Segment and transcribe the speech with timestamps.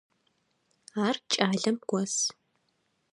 [1.05, 2.15] Ар кӏалэм гос.